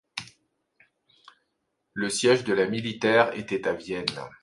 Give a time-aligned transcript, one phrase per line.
[1.93, 4.07] Le siège de la militaire était à Vienne.